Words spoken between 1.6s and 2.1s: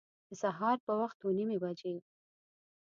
بجي